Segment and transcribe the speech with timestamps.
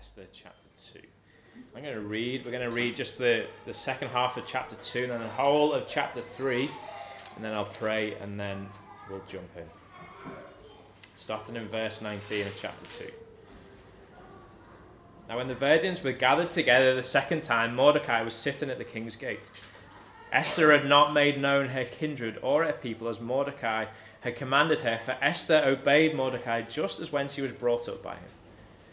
[0.00, 0.98] Esther chapter 2.
[1.76, 4.74] I'm going to read, we're going to read just the, the second half of chapter
[4.76, 6.70] 2 and then the whole of chapter 3,
[7.36, 8.66] and then I'll pray and then
[9.10, 10.32] we'll jump in.
[11.16, 13.10] Starting in verse 19 of chapter 2.
[15.28, 18.84] Now, when the virgins were gathered together the second time, Mordecai was sitting at the
[18.84, 19.50] king's gate.
[20.32, 23.84] Esther had not made known her kindred or her people as Mordecai
[24.20, 28.14] had commanded her, for Esther obeyed Mordecai just as when she was brought up by
[28.14, 28.30] him.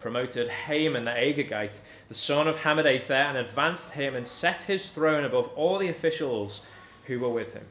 [0.00, 5.24] promoted Haman the Agagite, the son of Hammedatha, and advanced him and set his throne
[5.24, 6.60] above all the officials
[7.04, 7.64] who were with him.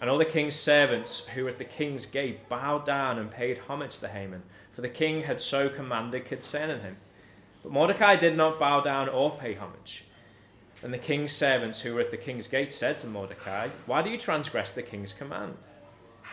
[0.00, 3.58] And all the king's servants who were at the king's gate bowed down and paid
[3.58, 6.96] homage to Haman, for the king had so commanded concerning him.
[7.62, 10.04] But Mordecai did not bow down or pay homage.
[10.82, 14.10] And the king's servants who were at the king's gate said to Mordecai, Why do
[14.10, 15.56] you transgress the king's command?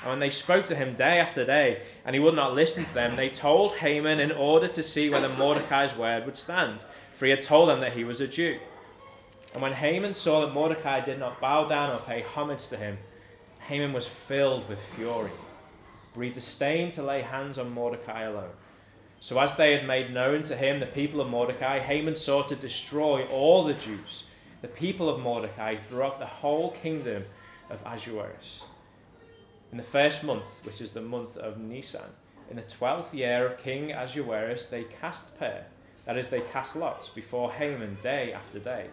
[0.01, 2.93] And when they spoke to him day after day, and he would not listen to
[2.93, 7.31] them, they told Haman in order to see whether Mordecai's word would stand, for he
[7.31, 8.59] had told them that he was a Jew.
[9.53, 12.97] And when Haman saw that Mordecai did not bow down or pay homage to him,
[13.67, 15.31] Haman was filled with fury,
[16.13, 18.51] for he disdained to lay hands on Mordecai alone.
[19.19, 22.57] So, as they had made known to him the people of Mordecai, Haman sought to
[22.57, 24.25] destroy all the Jews,
[24.61, 27.23] the people of Mordecai, throughout the whole kingdom
[27.69, 28.63] of Ahasuerus.
[29.73, 32.11] In the first month, which is the month of Nisan,
[32.47, 35.63] in the twelfth year of King Ahasuerus, they cast pur,
[36.05, 38.85] that is, they cast lots before Haman day after day.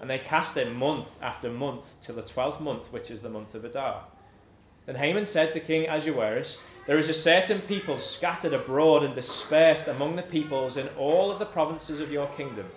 [0.00, 3.54] And they cast it month after month till the twelfth month, which is the month
[3.54, 4.04] of Adar.
[4.86, 6.56] Then Haman said to King Ahasuerus,
[6.86, 11.38] There is a certain people scattered abroad and dispersed among the peoples in all of
[11.38, 12.70] the provinces of your kingdom.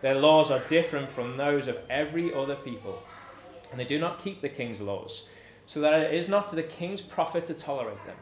[0.00, 3.00] Their laws are different from those of every other people,
[3.70, 5.28] and they do not keep the king's laws
[5.72, 8.16] so that it is not to the king's profit to tolerate them.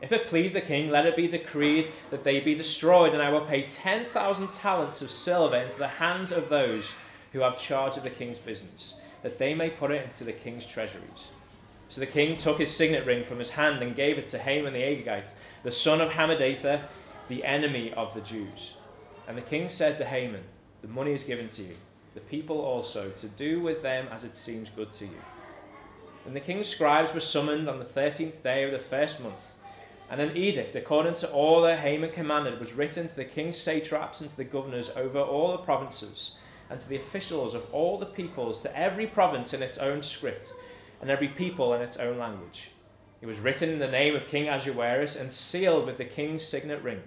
[0.00, 3.30] If it please the king, let it be decreed that they be destroyed, and I
[3.30, 6.92] will pay 10,000 talents of silver into the hands of those
[7.32, 10.66] who have charge of the king's business, that they may put it into the king's
[10.66, 11.32] treasuries.
[11.88, 14.72] So the king took his signet ring from his hand and gave it to Haman
[14.72, 15.34] the Agagite,
[15.64, 16.82] the son of Hammedatha,
[17.26, 18.74] the enemy of the Jews.
[19.26, 20.44] And the king said to Haman,
[20.82, 21.74] The money is given to you,
[22.14, 25.20] the people also, to do with them as it seems good to you.
[26.26, 29.54] And the king's scribes were summoned on the thirteenth day of the first month.
[30.10, 34.20] And an edict, according to all that Haman commanded, was written to the king's satraps
[34.20, 36.36] and to the governors over all the provinces,
[36.70, 40.52] and to the officials of all the peoples, to every province in its own script,
[41.00, 42.70] and every people in its own language.
[43.20, 46.82] It was written in the name of King Ahasuerus and sealed with the king's signet
[46.82, 47.02] ring.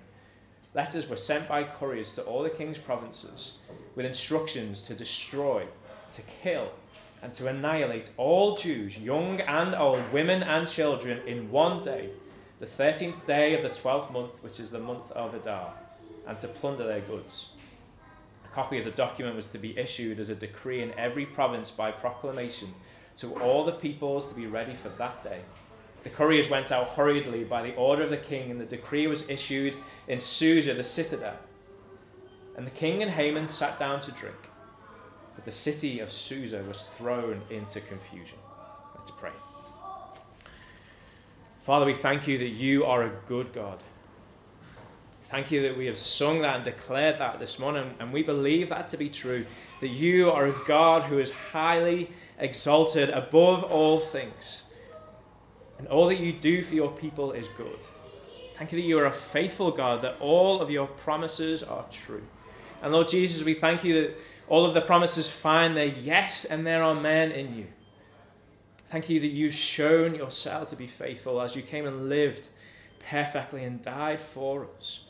[0.73, 3.53] Letters were sent by couriers to all the king's provinces
[3.95, 5.65] with instructions to destroy,
[6.13, 6.71] to kill,
[7.21, 12.09] and to annihilate all Jews, young and old, women and children, in one day,
[12.59, 15.73] the thirteenth day of the twelfth month, which is the month of Adar,
[16.27, 17.49] and to plunder their goods.
[18.45, 21.71] A copy of the document was to be issued as a decree in every province
[21.71, 22.73] by proclamation
[23.17, 25.41] to all the peoples to be ready for that day.
[26.03, 29.29] The couriers went out hurriedly by the order of the king, and the decree was
[29.29, 29.75] issued
[30.07, 31.37] in Susa, the citadel.
[32.55, 34.49] And the king and Haman sat down to drink
[35.37, 38.39] but the city of Susa was thrown into confusion.
[38.97, 39.29] Let's pray.
[41.61, 43.77] Father, we thank you that you are a good God.
[45.25, 48.69] Thank you that we have sung that and declared that this morning, and we believe
[48.69, 49.45] that to be true.
[49.79, 52.09] That you are a God who is highly
[52.39, 54.63] exalted above all things,
[55.77, 57.79] and all that you do for your people is good.
[58.55, 62.23] Thank you that you are a faithful God, that all of your promises are true.
[62.81, 66.65] And Lord Jesus, we thank you that all of the promises find their yes and
[66.65, 67.67] their amen in you.
[68.89, 72.47] Thank you that you've shown yourself to be faithful as you came and lived
[73.09, 75.01] perfectly and died for us.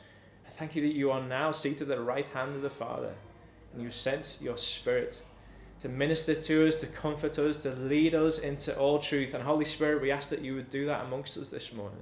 [0.48, 3.14] I thank you that you are now seated at the right hand of the Father
[3.74, 5.22] and you've sent your Spirit
[5.80, 9.36] to minister to us, to comfort us, to lead us into all truth.
[9.36, 12.02] And Holy Spirit, we ask that you would do that amongst us this morning.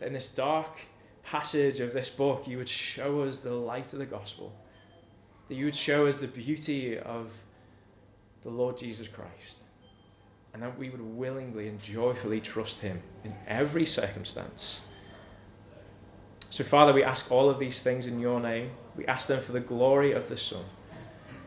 [0.00, 0.80] That in this dark
[1.22, 4.52] passage of this book, you would show us the light of the gospel
[5.52, 7.30] that you would show us the beauty of
[8.40, 9.60] the Lord Jesus Christ,
[10.54, 14.80] and that we would willingly and joyfully trust Him in every circumstance.
[16.48, 18.70] So, Father, we ask all of these things in your name.
[18.96, 20.64] We ask them for the glory of the Son.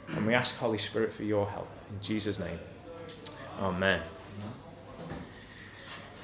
[0.09, 1.67] And we ask, Holy Spirit, for your help.
[1.91, 2.59] In Jesus' name.
[3.59, 4.01] Amen.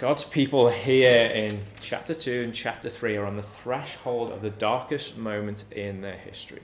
[0.02, 4.50] God's people here in chapter 2 and chapter 3 are on the threshold of the
[4.50, 6.64] darkest moment in their history.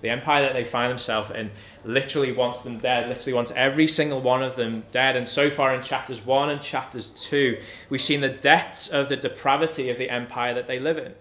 [0.00, 1.50] The empire that they find themselves in
[1.84, 5.14] literally wants them dead, literally wants every single one of them dead.
[5.14, 7.58] And so far in chapters 1 and chapters 2,
[7.90, 11.12] we've seen the depths of the depravity of the empire that they live in.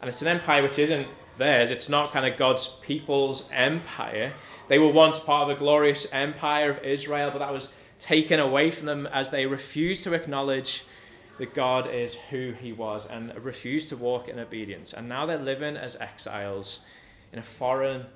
[0.00, 1.06] And it's an empire which isn't
[1.36, 4.32] theirs, it's not kind of God's people's empire.
[4.66, 8.72] They were once part of a glorious empire of Israel, but that was taken away
[8.72, 10.84] from them as they refused to acknowledge
[11.38, 14.92] that God is who he was and refused to walk in obedience.
[14.92, 16.80] And now they're living as exiles
[17.32, 18.06] in a foreign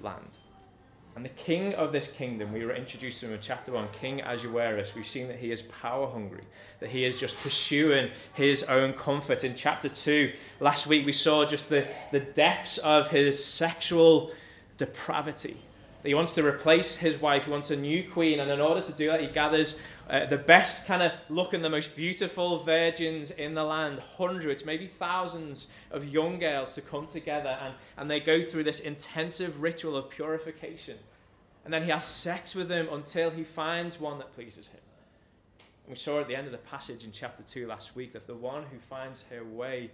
[0.00, 0.38] land.
[1.16, 4.20] And the king of this kingdom, we were introduced to him in chapter 1, King
[4.20, 4.94] Ahasuerus.
[4.94, 6.44] We've seen that he is power hungry,
[6.78, 9.42] that he is just pursuing his own comfort.
[9.42, 14.30] In chapter 2, last week, we saw just the, the depths of his sexual
[14.76, 15.56] depravity
[16.04, 17.44] he wants to replace his wife.
[17.44, 18.40] He wants a new queen.
[18.40, 19.78] And in order to do that, he gathers
[20.08, 24.86] uh, the best kind of looking, the most beautiful virgins in the land, hundreds, maybe
[24.86, 27.58] thousands of young girls to come together.
[27.60, 30.96] And, and they go through this intensive ritual of purification.
[31.64, 34.80] And then he has sex with them until he finds one that pleases him.
[35.84, 38.26] And we saw at the end of the passage in chapter 2 last week that
[38.26, 39.90] the one who finds her way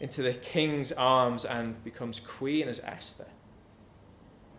[0.00, 3.26] into the king's arms and becomes queen is Esther.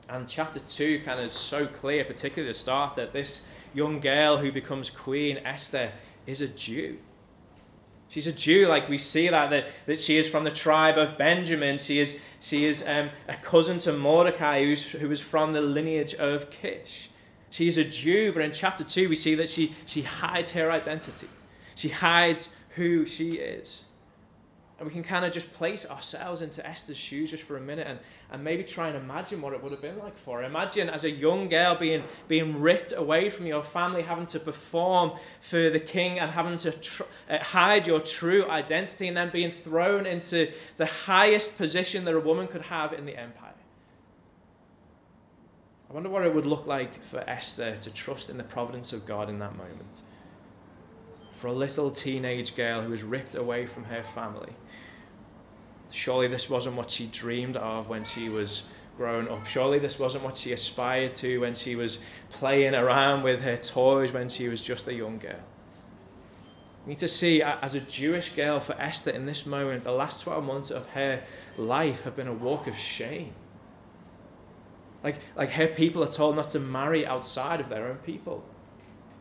[0.09, 4.37] And chapter 2 kind of is so clear, particularly the start, that this young girl
[4.37, 5.91] who becomes queen, Esther,
[6.25, 6.97] is a Jew.
[8.09, 11.17] She's a Jew, like we see that, that, that she is from the tribe of
[11.17, 11.77] Benjamin.
[11.77, 16.15] She is, she is um, a cousin to Mordecai, who's, who is from the lineage
[16.15, 17.09] of Kish.
[17.51, 20.71] She is a Jew, but in chapter 2, we see that she, she hides her
[20.71, 21.27] identity.
[21.75, 23.85] She hides who she is.
[24.79, 27.85] And we can kind of just place ourselves into Esther's shoes just for a minute
[27.85, 27.99] and,
[28.31, 30.45] and maybe try and imagine what it would have been like for her.
[30.45, 35.11] Imagine as a young girl being, being ripped away from your family, having to perform
[35.41, 39.51] for the king and having to tr- uh, hide your true identity and then being
[39.51, 43.49] thrown into the highest position that a woman could have in the empire.
[45.89, 49.05] I wonder what it would look like for Esther to trust in the providence of
[49.05, 50.03] God in that moment.
[51.35, 54.53] For a little teenage girl who was ripped away from her family
[55.91, 58.63] Surely this wasn't what she dreamed of when she was
[58.97, 59.45] growing up.
[59.45, 61.99] Surely this wasn't what she aspired to when she was
[62.29, 65.39] playing around with her toys when she was just a young girl.
[66.85, 70.21] We need to see, as a Jewish girl, for Esther in this moment, the last
[70.21, 71.23] 12 months of her
[71.57, 73.33] life have been a walk of shame.
[75.03, 78.43] Like, like her people are told not to marry outside of their own people,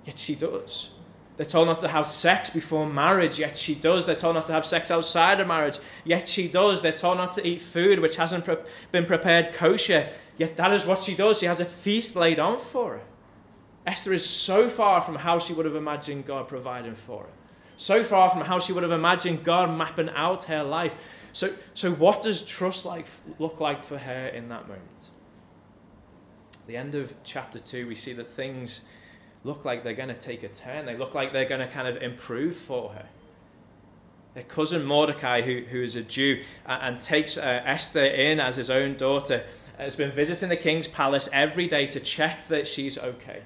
[0.05, 0.91] yet she does.
[1.39, 4.07] They're told not to have sex before marriage, yet she does.
[4.07, 6.83] They're told not to have sex outside of marriage, yet she does.
[6.83, 8.57] They're told not to eat food which hasn't pre-
[8.91, 11.39] been prepared kosher, yet that is what she does.
[11.39, 13.03] She has a feast laid on for her.
[13.87, 17.31] Esther is so far from how she would have imagined God providing for her,
[17.77, 20.97] so far from how she would have imagined God mapping out her life.
[21.33, 23.07] So, so what does trust like,
[23.39, 25.11] look like for her in that moment?
[26.55, 28.87] At the end of chapter 2, we see that things
[29.45, 30.87] look like they're going to take a turn.
[30.87, 33.07] They look like they're going to kind of improve for her.
[34.35, 38.57] Her cousin Mordecai, who, who is a Jew and, and takes uh, Esther in as
[38.57, 39.45] his own daughter,
[39.79, 43.43] has been visiting the king's palace every day to check that she's okay.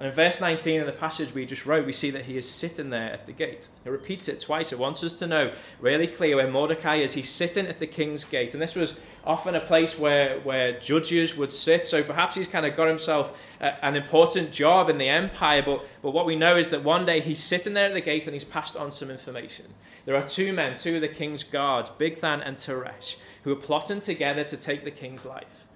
[0.00, 2.48] And in verse 19 of the passage we just wrote, we see that he is
[2.48, 3.68] sitting there at the gate.
[3.84, 4.72] He repeats it twice.
[4.72, 7.12] It wants us to know really clear where Mordecai is.
[7.12, 8.54] He's sitting at the king's gate.
[8.54, 11.84] And this was often a place where, where judges would sit.
[11.84, 15.62] So perhaps he's kind of got himself a, an important job in the empire.
[15.62, 18.26] But, but what we know is that one day he's sitting there at the gate
[18.26, 19.66] and he's passed on some information.
[20.06, 24.00] There are two men, two of the king's guards, Bigthan and Teresh, who are plotting
[24.00, 25.66] together to take the king's life.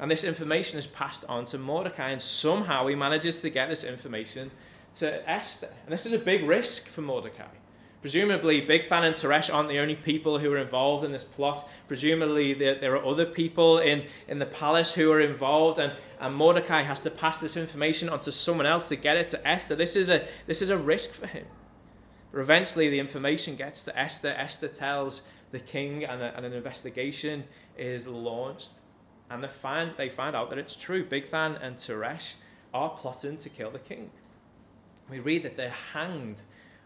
[0.00, 3.84] And this information is passed on to Mordecai, and somehow he manages to get this
[3.84, 4.50] information
[4.94, 5.68] to Esther.
[5.84, 7.44] And this is a big risk for Mordecai.
[8.00, 11.68] Presumably, Bigthan and Teresh aren't the only people who are involved in this plot.
[11.86, 16.80] Presumably, there, are other people in, in the palace who are involved, and, and Mordecai
[16.80, 19.76] has to pass this information on to someone else to get it to Esther.
[19.76, 21.44] This is a, this is a risk for him.
[22.32, 24.30] But eventually, the information gets to Esther.
[24.30, 27.44] Esther tells the king, and, a, and an investigation
[27.76, 28.79] is launched
[29.30, 31.04] and they find, they find out that it's true.
[31.04, 32.34] Bigthan and Teresh
[32.74, 34.10] are plotting to kill the king.
[35.08, 36.42] We read that they're hanged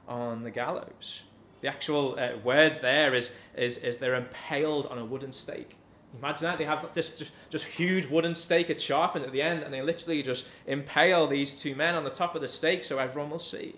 [0.06, 1.22] on the gallows.
[1.62, 5.76] The actual uh, word there is, is, is they're impaled on a wooden stake.
[6.18, 6.58] Imagine that.
[6.58, 9.82] They have this just, just huge wooden stake at sharpened at the end, and they
[9.82, 13.38] literally just impale these two men on the top of the stake so everyone will
[13.38, 13.74] see.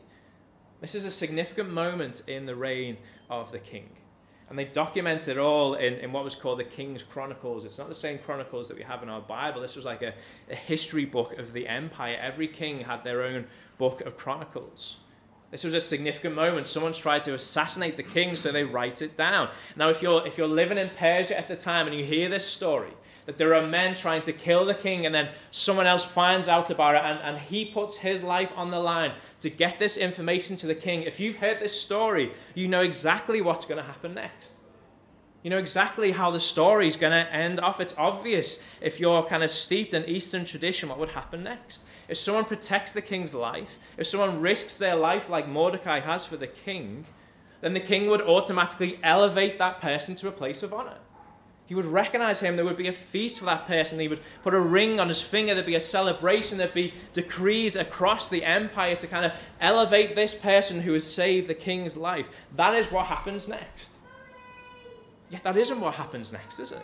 [0.80, 2.98] This is a significant moment in the reign
[3.30, 3.88] of the king.
[4.48, 7.64] And they document it all in, in what was called the King's Chronicles.
[7.64, 9.60] It's not the same chronicles that we have in our Bible.
[9.60, 10.14] This was like a,
[10.50, 12.16] a history book of the empire.
[12.20, 14.98] Every king had their own book of chronicles.
[15.50, 16.66] This was a significant moment.
[16.66, 19.48] Someone's tried to assassinate the king, so they write it down.
[19.76, 22.46] Now, if you're, if you're living in Persia at the time and you hear this
[22.46, 22.90] story,
[23.26, 26.70] that there are men trying to kill the king, and then someone else finds out
[26.70, 30.56] about it, and, and he puts his life on the line to get this information
[30.56, 31.02] to the king.
[31.02, 34.56] If you've heard this story, you know exactly what's going to happen next.
[35.46, 37.78] You know exactly how the story is going to end off.
[37.78, 41.84] It's obvious if you're kind of steeped in Eastern tradition what would happen next.
[42.08, 46.36] If someone protects the king's life, if someone risks their life like Mordecai has for
[46.36, 47.06] the king,
[47.60, 50.96] then the king would automatically elevate that person to a place of honor.
[51.66, 52.56] He would recognize him.
[52.56, 54.00] There would be a feast for that person.
[54.00, 55.54] He would put a ring on his finger.
[55.54, 56.58] There'd be a celebration.
[56.58, 61.46] There'd be decrees across the empire to kind of elevate this person who has saved
[61.46, 62.28] the king's life.
[62.56, 63.95] That is what happens next.
[65.30, 66.82] Yet that isn't what happens next, is it?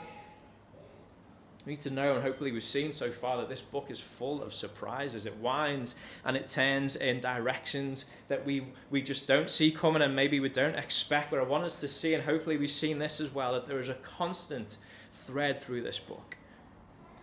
[1.64, 4.42] We need to know, and hopefully we've seen so far, that this book is full
[4.42, 5.26] of surprises.
[5.26, 5.94] It winds
[6.25, 10.49] and it turns in directions that we, we just don't see coming and maybe we
[10.49, 11.30] don't expect.
[11.30, 13.78] But I want us to see, and hopefully we've seen this as well, that there
[13.78, 14.78] is a constant
[15.25, 16.37] thread through this book.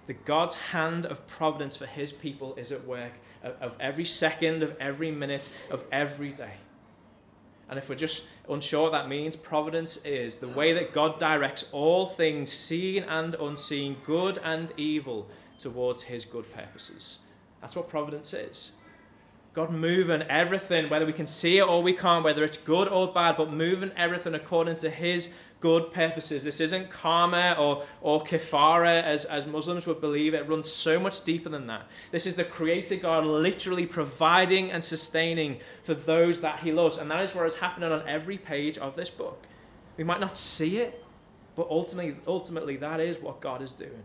[0.07, 3.11] That God's hand of providence for his people is at work
[3.43, 6.53] of, of every second, of every minute, of every day.
[7.69, 11.69] And if we're just unsure what that means, providence is the way that God directs
[11.71, 15.27] all things, seen and unseen, good and evil,
[15.59, 17.19] towards his good purposes.
[17.61, 18.71] That's what providence is.
[19.53, 23.11] God moving everything, whether we can see it or we can't, whether it's good or
[23.11, 26.43] bad, but moving everything according to his good purposes.
[26.43, 30.33] This isn't karma or, or kafara as, as Muslims would believe.
[30.33, 31.87] It runs so much deeper than that.
[32.11, 36.97] This is the Creator God literally providing and sustaining for those that He loves.
[36.97, 39.43] And that is what is happening on every page of this book.
[39.97, 41.03] We might not see it,
[41.55, 44.03] but ultimately, ultimately that is what God is doing.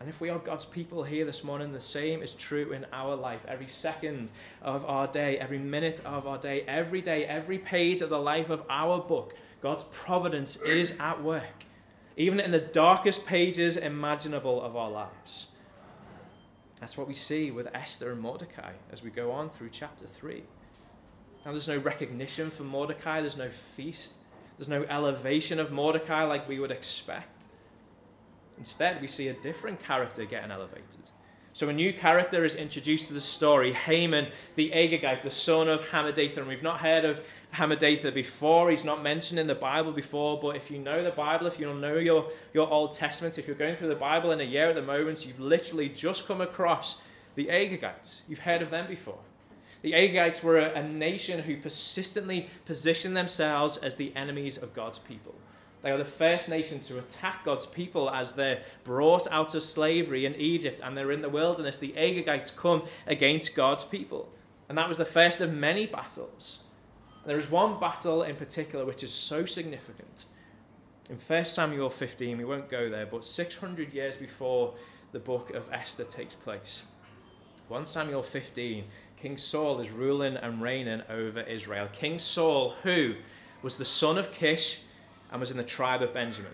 [0.00, 3.16] And if we are God's people here this morning, the same is true in our
[3.16, 3.44] life.
[3.48, 4.30] Every second
[4.62, 8.48] of our day, every minute of our day, every day, every page of the life
[8.48, 11.64] of our book God's providence is at work,
[12.16, 15.48] even in the darkest pages imaginable of our lives.
[16.80, 20.44] That's what we see with Esther and Mordecai as we go on through chapter 3.
[21.44, 24.14] Now, there's no recognition for Mordecai, there's no feast,
[24.56, 27.46] there's no elevation of Mordecai like we would expect.
[28.58, 31.10] Instead, we see a different character getting elevated.
[31.58, 35.82] So a new character is introduced to the story, Haman the Agagite, the son of
[35.82, 36.36] Hammedatha.
[36.36, 37.20] And we've not heard of
[37.52, 38.70] Hammedatha before.
[38.70, 40.38] He's not mentioned in the Bible before.
[40.40, 43.56] But if you know the Bible, if you know your, your Old Testament, if you're
[43.56, 47.02] going through the Bible in a year at the moment, you've literally just come across
[47.34, 48.20] the Agagites.
[48.28, 49.18] You've heard of them before.
[49.82, 55.00] The Agagites were a, a nation who persistently positioned themselves as the enemies of God's
[55.00, 55.34] people.
[55.82, 60.26] They are the first nation to attack God's people as they're brought out of slavery
[60.26, 61.78] in Egypt and they're in the wilderness.
[61.78, 64.28] The Agagites come against God's people.
[64.68, 66.60] And that was the first of many battles.
[67.22, 70.24] And there is one battle in particular which is so significant.
[71.08, 74.74] In 1 Samuel 15, we won't go there, but 600 years before
[75.12, 76.84] the book of Esther takes place.
[77.68, 78.84] 1 Samuel 15,
[79.16, 81.88] King Saul is ruling and reigning over Israel.
[81.92, 83.14] King Saul, who
[83.62, 84.80] was the son of Kish,
[85.30, 86.52] and was in the tribe of Benjamin.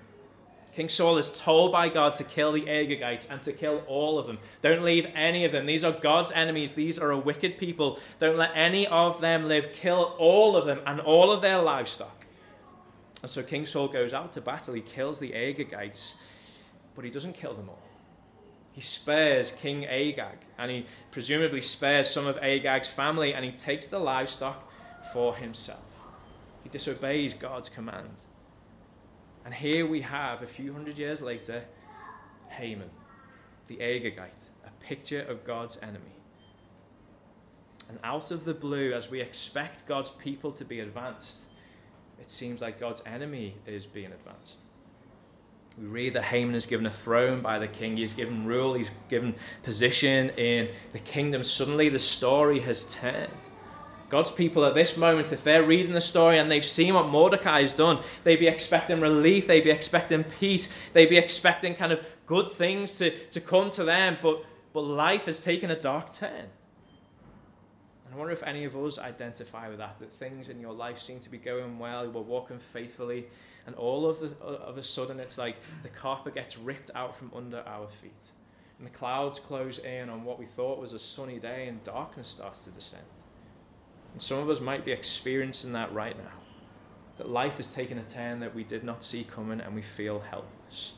[0.75, 4.27] King Saul is told by God to kill the Agagites and to kill all of
[4.27, 4.39] them.
[4.61, 5.67] Don't leave any of them.
[5.67, 6.73] These are God's enemies.
[6.73, 8.01] These are a wicked people.
[8.19, 9.73] Don't let any of them live.
[9.73, 12.27] Kill all of them and all of their livestock.
[13.23, 14.75] And so King Saul goes out to battle.
[14.75, 16.17] He kills the Agagites,
[16.97, 17.83] but he doesn't kill them all.
[18.73, 23.87] He spares King Agag, and he presumably spares some of Agag's family, and he takes
[23.87, 24.69] the livestock
[25.13, 25.85] for himself.
[26.65, 28.24] He disobeys God's command.
[29.45, 31.63] And here we have, a few hundred years later,
[32.49, 32.91] Haman,
[33.67, 36.17] the Agagite, a picture of God's enemy.
[37.89, 41.47] And out of the blue, as we expect God's people to be advanced,
[42.19, 44.63] it seems like God's enemy is being advanced.
[45.79, 47.97] We read that Haman is given a throne by the king.
[47.97, 48.75] He's given rule.
[48.75, 51.43] He's given position in the kingdom.
[51.43, 53.31] Suddenly, the story has turned.
[54.09, 57.63] God's people at this moment, if they're reading the story and they've seen what Mordecai
[57.63, 62.05] has done, they'd be expecting relief, they'd be expecting peace, they'd be expecting kind of
[62.27, 66.47] good things to, to come to them, but, but life has taken a dark turn.
[68.05, 71.01] And I wonder if any of us identify with that, that things in your life
[71.01, 73.27] seem to be going well, we're walking faithfully,
[73.67, 77.33] and all of, the, of a sudden it's like the carpet gets ripped out from
[77.35, 78.31] under our feet.
[78.79, 82.29] And the clouds close in on what we thought was a sunny day, and darkness
[82.29, 83.03] starts to descend.
[84.15, 86.31] And some of us might be experiencing that right now.
[87.19, 90.21] that life has taken a turn that we did not see coming and we feel
[90.21, 90.95] helpless.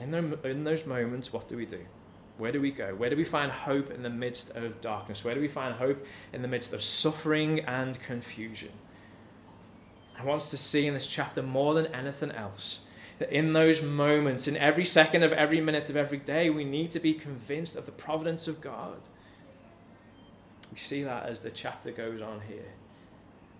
[0.00, 0.12] In,
[0.44, 1.80] in those moments, what do we do?
[2.38, 2.94] Where do we go?
[2.94, 5.22] Where do we find hope in the midst of darkness?
[5.24, 8.72] Where do we find hope in the midst of suffering and confusion?
[10.18, 12.86] I want us to see in this chapter more than anything else
[13.20, 16.90] that in those moments, in every second of every minute of every day, we need
[16.90, 18.98] to be convinced of the providence of God.
[20.74, 22.66] We see that as the chapter goes on here.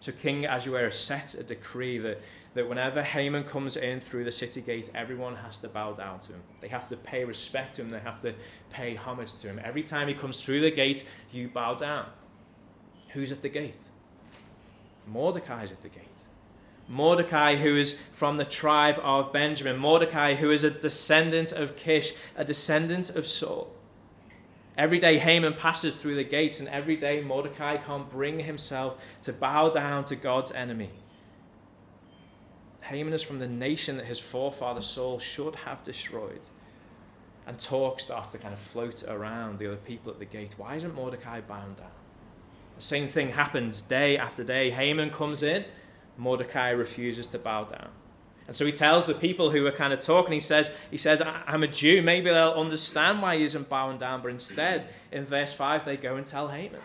[0.00, 2.20] So King Ahasuerus sets a decree that,
[2.54, 6.32] that whenever Haman comes in through the city gate, everyone has to bow down to
[6.32, 6.42] him.
[6.60, 7.90] They have to pay respect to him.
[7.90, 8.34] They have to
[8.70, 9.60] pay homage to him.
[9.62, 12.06] Every time he comes through the gate, you bow down.
[13.10, 13.84] Who's at the gate?
[15.06, 16.26] Mordecai's at the gate.
[16.88, 19.76] Mordecai, who is from the tribe of Benjamin.
[19.76, 23.70] Mordecai, who is a descendant of Kish, a descendant of Saul.
[24.76, 29.32] Every day Haman passes through the gates, and every day Mordecai can't bring himself to
[29.32, 30.90] bow down to God's enemy.
[32.80, 36.48] Haman is from the nation that his forefather Saul should have destroyed.
[37.46, 40.54] And talk starts to kind of float around the other people at the gate.
[40.56, 41.90] Why isn't Mordecai bound down?
[42.76, 44.70] The same thing happens day after day.
[44.70, 45.64] Haman comes in,
[46.16, 47.90] Mordecai refuses to bow down.
[48.46, 51.22] And so he tells the people who are kind of talking, he says, he says,
[51.22, 52.02] I'm a Jew.
[52.02, 54.20] Maybe they'll understand why he isn't bowing down.
[54.20, 56.80] But instead, in verse 5, they go and tell Haman.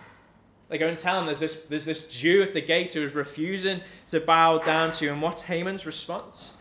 [0.70, 3.14] They go and tell him there's this, there's this Jew at the gate who is
[3.14, 5.12] refusing to bow down to you.
[5.12, 6.54] And what's Haman's response?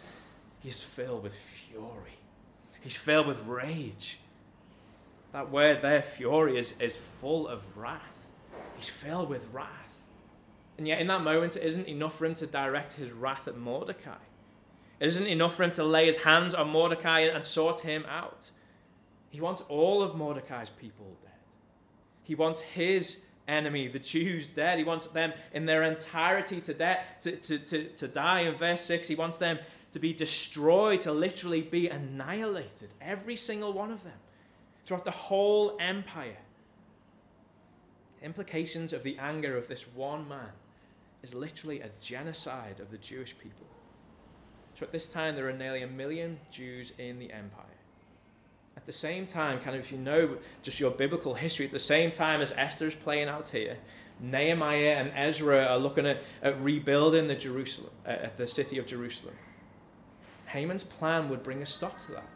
[0.61, 2.19] He's filled with fury.
[2.81, 4.19] He's filled with rage.
[5.33, 8.27] That word there, fury, is, is full of wrath.
[8.77, 9.69] He's filled with wrath.
[10.79, 13.59] And yet, in that moment, it isn't enough for him to direct his wrath at
[13.59, 14.17] Mordecai.
[15.01, 18.51] It isn't enough for him to lay his hands on Mordecai and sort him out.
[19.31, 21.33] He wants all of Mordecai's people dead.
[22.25, 24.79] He wants his enemy, the Jews, dead.
[24.79, 28.41] He wants them in their entirety to, de- to, to, to, to die.
[28.41, 29.59] In verse 6, he wants them
[29.93, 32.91] to be destroyed, to literally be annihilated.
[33.01, 34.19] Every single one of them.
[34.85, 36.37] Throughout the whole empire.
[38.19, 40.51] The implications of the anger of this one man
[41.23, 43.67] is literally a genocide of the Jewish people.
[44.79, 47.65] So at this time, there are nearly a million Jews in the empire.
[48.77, 51.81] At the same time, kind of if you know just your biblical history, at the
[51.81, 53.77] same time as Esther's playing out here,
[54.21, 59.35] Nehemiah and Ezra are looking at, at rebuilding the Jerusalem, uh, the city of Jerusalem.
[60.47, 62.29] Haman's plan would bring a stop to that.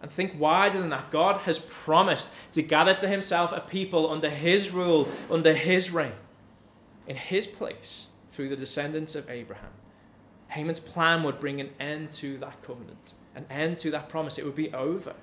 [0.00, 1.10] And think wider than that.
[1.10, 6.12] God has promised to gather to himself a people under his rule, under his reign,
[7.06, 9.68] in his place, through the descendants of Abraham.
[10.52, 14.36] Haman's plan would bring an end to that covenant, an end to that promise.
[14.36, 15.14] It would be over.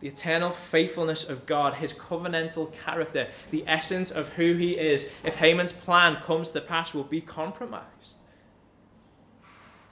[0.00, 5.34] The eternal faithfulness of God, his covenantal character, the essence of who he is, if
[5.34, 8.18] Haman's plan comes to pass, will be compromised.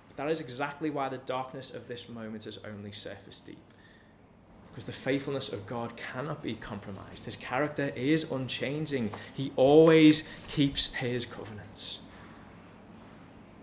[0.06, 3.58] But that is exactly why the darkness of this moment is only surface deep.
[4.68, 7.24] Because the faithfulness of God cannot be compromised.
[7.24, 12.02] His character is unchanging, he always keeps his covenants.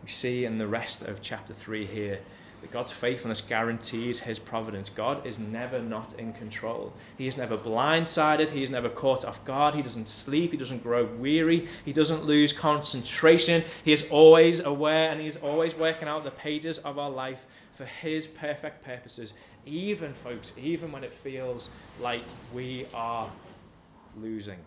[0.04, 2.20] We see in the rest of chapter 3 here
[2.62, 4.90] that God's faithfulness guarantees his providence.
[4.90, 6.94] God is never not in control.
[7.18, 8.50] He is never blindsided.
[8.50, 9.76] He is never caught off guard.
[9.76, 10.52] He doesn't sleep.
[10.52, 11.68] He doesn't grow weary.
[11.86, 13.64] He doesn't lose concentration.
[13.86, 17.46] He is always aware and he is always working out the pages of our life
[17.74, 19.34] for his perfect purposes,
[19.66, 22.22] even, folks, even when it feels like
[22.54, 23.32] we are
[24.18, 24.60] losing.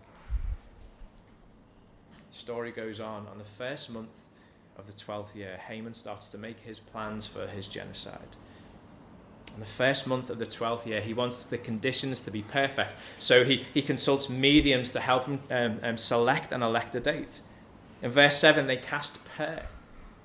[2.30, 3.26] The story goes on.
[3.28, 4.08] On the first month
[4.78, 8.36] of the 12th year, Haman starts to make his plans for his genocide.
[9.54, 12.92] In the first month of the 12th year, he wants the conditions to be perfect.
[13.18, 17.40] So he, he consults mediums to help him um, um, select and elect a date.
[18.02, 19.62] In verse 7, they cast pur.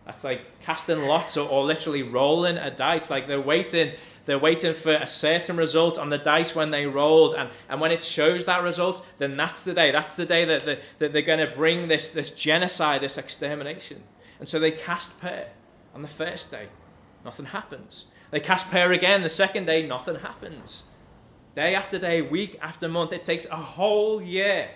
[0.05, 3.09] That's like casting lots or, or literally rolling a dice.
[3.09, 3.93] Like they're waiting,
[4.25, 7.33] they're waiting for a certain result on the dice when they rolled.
[7.33, 9.91] And, and when it shows that result, then that's the day.
[9.91, 14.03] That's the day that, the, that they're going to bring this, this genocide, this extermination.
[14.39, 15.47] And so they cast pur
[15.93, 16.67] on the first day.
[17.25, 18.05] Nothing happens.
[18.31, 19.85] They cast pur again the second day.
[19.85, 20.83] Nothing happens.
[21.55, 23.11] Day after day, week after month.
[23.11, 24.69] It takes a whole year.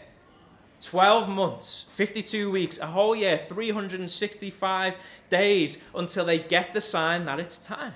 [0.81, 4.93] 12 months, 52 weeks, a whole year, 365
[5.29, 7.93] days until they get the sign that it's time.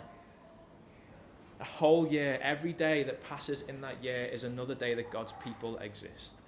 [1.59, 5.33] A whole year, every day that passes in that year is another day that God's
[5.43, 6.41] people exist.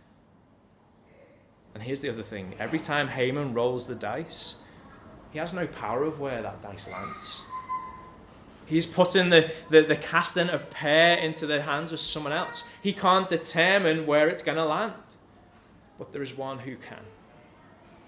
[1.74, 4.56] And here's the other thing every time Haman rolls the dice,
[5.32, 7.42] he has no power of where that dice lands.
[8.66, 12.64] He's putting the, the, the casting of pur into the hands of someone else.
[12.82, 14.94] He can't determine where it's going to land.
[16.00, 17.04] But there is one who can.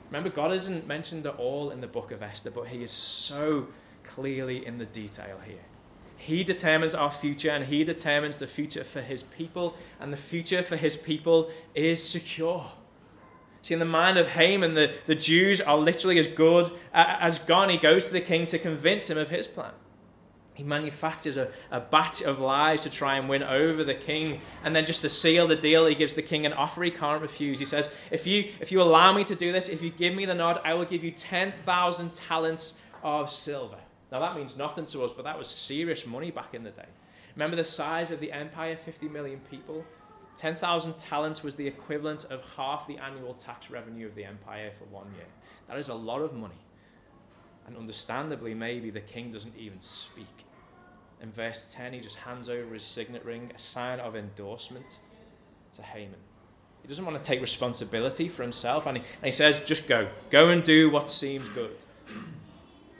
[0.09, 3.67] Remember, God isn't mentioned at all in the book of Esther, but He is so
[4.03, 5.57] clearly in the detail here.
[6.23, 10.63] He determines our future and He determines the future for His people, and the future
[10.63, 12.65] for His people is secure.
[13.61, 17.69] See, in the mind of Haman, the, the Jews are literally as good as gone.
[17.69, 19.71] He goes to the king to convince him of his plan.
[20.53, 24.39] He manufactures a, a batch of lies to try and win over the king.
[24.63, 27.21] And then, just to seal the deal, he gives the king an offer he can't
[27.21, 27.59] refuse.
[27.59, 30.25] He says, If you, if you allow me to do this, if you give me
[30.25, 33.79] the nod, I will give you 10,000 talents of silver.
[34.13, 36.85] Now, that means nothing to us, but that was serious money back in the day.
[37.35, 39.83] Remember the size of the empire 50 million people?
[40.37, 44.85] 10,000 talents was the equivalent of half the annual tax revenue of the empire for
[44.85, 45.25] one year.
[45.67, 46.53] That is a lot of money.
[47.65, 50.45] And understandably, maybe the king doesn't even speak.
[51.19, 54.99] In verse 10, he just hands over his signet ring, a sign of endorsement
[55.73, 56.19] to Haman.
[56.83, 60.09] He doesn't want to take responsibility for himself, and he, and he says, Just go.
[60.29, 61.77] Go and do what seems good.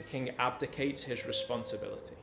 [0.04, 2.16] The king abdicates his responsibility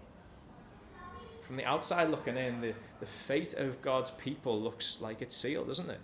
[1.51, 5.67] from the outside looking in, the, the fate of God's people looks like it's sealed,
[5.67, 5.99] doesn't it?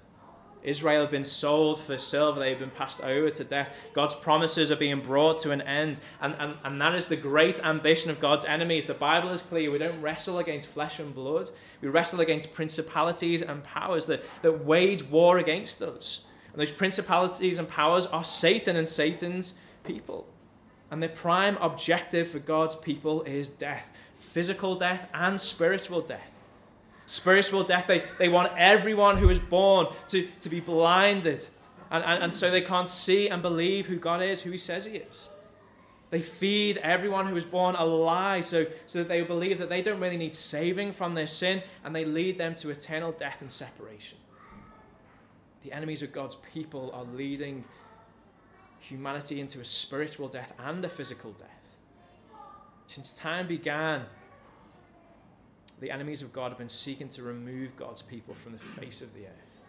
[0.62, 3.74] Israel have been sold for silver, they've been passed over to death.
[3.94, 7.64] God's promises are being brought to an end, and, and, and that is the great
[7.64, 8.88] ambition of God's enemies.
[8.88, 13.42] The Bible is clear we don't wrestle against flesh and blood, we wrestle against principalities
[13.42, 16.26] and powers that, that wage war against us.
[16.52, 19.54] And those principalities and powers are Satan and Satan's
[19.86, 20.28] people.
[20.90, 23.92] And the prime objective for God's people is death
[24.38, 26.30] physical death and spiritual death.
[27.08, 31.48] Spiritual death, they, they want everyone who is born to, to be blinded.
[31.90, 34.86] And, and, and so they can't see and believe who God is, who He says
[34.86, 35.30] He is.
[36.12, 39.82] They feed everyone who is born a lie so, so that they believe that they
[39.82, 43.52] don't really need saving from their sin and they lead them to eternal death and
[43.52, 44.20] separation.
[45.64, 47.64] The enemies of God's people are leading
[48.80, 51.78] humanity into a spiritual death and a physical death.
[52.88, 54.04] Since time began,
[55.80, 59.14] the enemies of God have been seeking to remove God's people from the face of
[59.14, 59.62] the earth.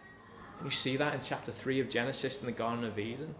[0.57, 3.35] And you see that in chapter 3 of Genesis in the Garden of Eden.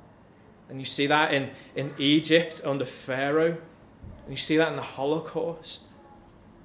[0.69, 3.57] And you see that in, in Egypt under Pharaoh.
[4.25, 5.83] And you see that in the Holocaust.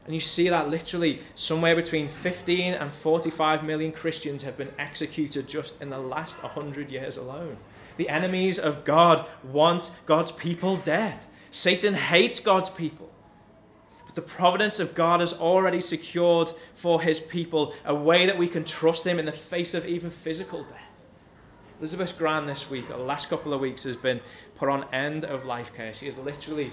[0.04, 5.48] And you see that literally somewhere between 15 and 45 million Christians have been executed
[5.48, 7.56] just in the last 100 years alone.
[7.96, 11.24] The enemies of God want God's people dead.
[11.50, 13.10] Satan hates God's people
[14.06, 18.48] But the providence of God has already secured for his people a way that we
[18.48, 20.80] can trust him in the face of even physical death.
[21.78, 24.20] Elizabeth Grant this week, the last couple of weeks, has been
[24.56, 25.92] put on end of life care.
[25.92, 26.72] She is literally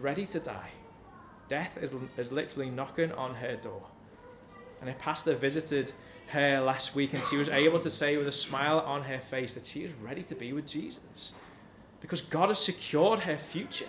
[0.00, 0.70] ready to die.
[1.48, 3.82] Death is, is literally knocking on her door.
[4.80, 5.92] And a pastor visited
[6.30, 9.54] her last week, and she was able to say with a smile on her face
[9.54, 11.32] that she is ready to be with Jesus
[12.00, 13.86] because God has secured her future.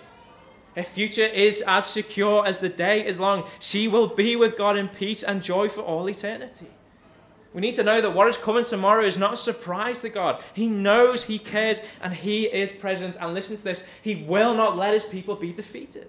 [0.76, 3.44] Her future is as secure as the day is long.
[3.60, 6.68] She will be with God in peace and joy for all eternity.
[7.52, 10.42] We need to know that what is coming tomorrow is not a surprise to God.
[10.54, 13.16] He knows, He cares, and He is present.
[13.20, 16.08] And listen to this He will not let His people be defeated.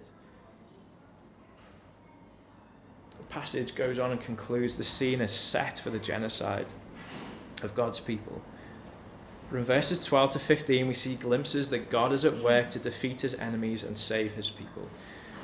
[3.33, 6.67] Passage goes on and concludes the scene is set for the genocide
[7.63, 8.43] of God's people.
[9.49, 13.21] From verses 12 to 15, we see glimpses that God is at work to defeat
[13.21, 14.87] his enemies and save his people.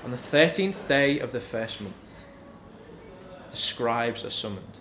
[0.06, 2.25] On the 13th day of the first month,
[3.49, 4.78] the scribes are summoned.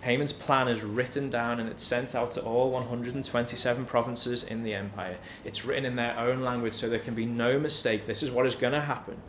[0.00, 4.74] Haman's plan is written down and it's sent out to all 127 provinces in the
[4.74, 5.16] empire.
[5.44, 8.06] It's written in their own language so there can be no mistake.
[8.06, 9.22] This is what is going to happen.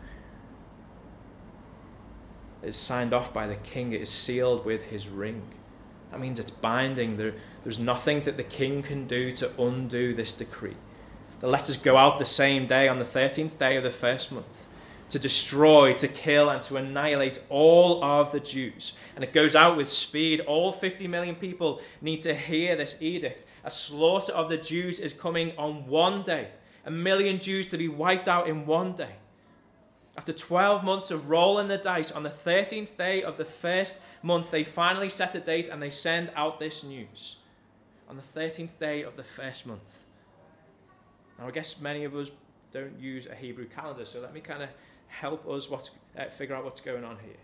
[2.64, 5.42] It's signed off by the king, it is sealed with his ring.
[6.10, 7.16] That means it's binding.
[7.16, 10.76] There, there's nothing that the king can do to undo this decree.
[11.40, 14.66] The letters go out the same day, on the 13th day of the first month,
[15.10, 18.94] to destroy, to kill, and to annihilate all of the Jews.
[19.14, 20.40] And it goes out with speed.
[20.40, 23.44] All 50 million people need to hear this edict.
[23.64, 26.48] A slaughter of the Jews is coming on one day.
[26.86, 29.16] A million Jews to be wiped out in one day.
[30.16, 34.50] After 12 months of rolling the dice, on the 13th day of the first month,
[34.50, 37.36] they finally set a date and they send out this news.
[38.08, 40.04] On the 13th day of the first month.
[41.38, 42.30] Now, I guess many of us
[42.72, 44.68] don't use a Hebrew calendar, so let me kind of
[45.08, 47.34] help us what's, uh, figure out what's going on here.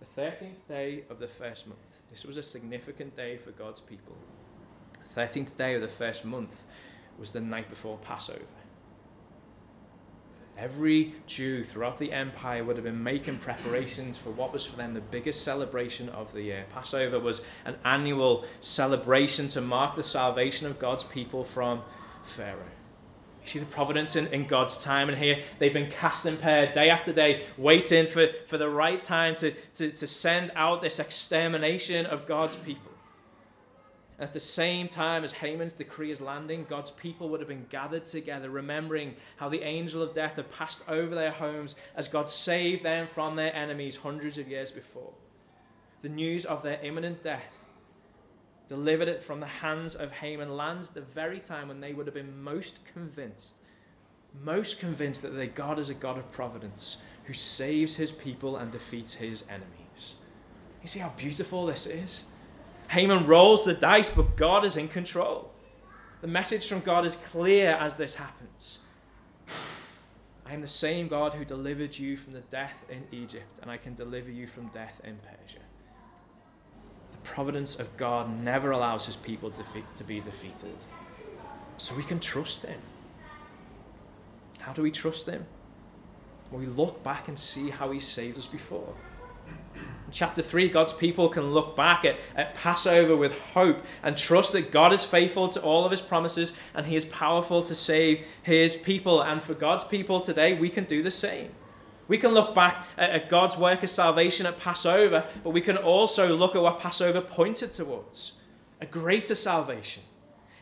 [0.00, 2.02] The 13th day of the first month.
[2.10, 4.14] This was a significant day for God's people.
[5.14, 6.62] The 13th day of the first month
[7.18, 8.40] was the night before Passover.
[10.58, 14.94] Every Jew throughout the empire would have been making preparations for what was for them
[14.94, 16.66] the biggest celebration of the year.
[16.72, 21.82] Passover was an annual celebration to mark the salvation of God's people from,
[22.22, 22.58] Pharaoh.
[23.42, 26.90] You see the providence in, in God's time, and here they've been casting pur day
[26.90, 32.06] after day, waiting for, for the right time to, to, to send out this extermination
[32.06, 32.91] of God's people.
[34.18, 38.04] At the same time as Haman's decree is landing, God's people would have been gathered
[38.04, 42.84] together, remembering how the angel of death had passed over their homes as God saved
[42.84, 45.12] them from their enemies hundreds of years before.
[46.02, 47.62] The news of their imminent death
[48.68, 52.14] delivered it from the hands of Haman lands the very time when they would have
[52.14, 53.56] been most convinced,
[54.42, 58.70] most convinced that their God is a God of providence who saves his people and
[58.70, 60.16] defeats his enemies.
[60.80, 62.24] You see how beautiful this is?
[62.92, 65.50] Haman rolls the dice, but God is in control.
[66.20, 68.80] The message from God is clear as this happens.
[70.44, 73.78] I am the same God who delivered you from the death in Egypt, and I
[73.78, 75.60] can deliver you from death in Persia
[77.12, 80.84] The providence of God never allows his people to be defeated.
[81.78, 82.80] So we can trust him.
[84.58, 85.46] How do we trust him?
[86.50, 88.94] We look back and see how he saved us before.
[90.12, 94.70] Chapter 3, God's people can look back at, at Passover with hope and trust that
[94.70, 98.76] God is faithful to all of his promises and he is powerful to save his
[98.76, 99.22] people.
[99.22, 101.50] And for God's people today, we can do the same.
[102.08, 106.28] We can look back at God's work of salvation at Passover, but we can also
[106.28, 108.34] look at what Passover pointed towards
[108.82, 110.02] a greater salvation.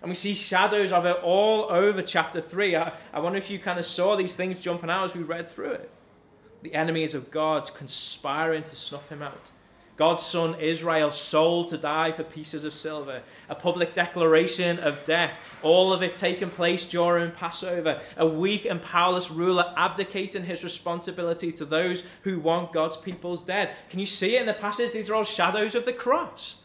[0.01, 2.77] And we see shadows of it all over chapter 3.
[2.77, 5.49] I, I wonder if you kind of saw these things jumping out as we read
[5.49, 5.91] through it.
[6.63, 9.51] The enemies of God conspiring to snuff him out.
[10.01, 13.21] God's son Israel sold to die for pieces of silver,
[13.51, 18.81] a public declaration of death, all of it taking place during Passover, a weak and
[18.81, 23.73] powerless ruler abdicating his responsibility to those who want God's people's dead.
[23.91, 24.93] Can you see it in the passage?
[24.93, 26.57] These are all shadows of the cross.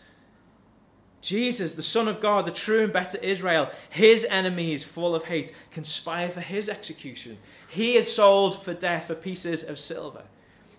[1.26, 5.52] Jesus, the Son of God, the true and better Israel, his enemies, full of hate,
[5.72, 7.40] conspire for his execution.
[7.68, 10.22] He is sold for death for pieces of silver.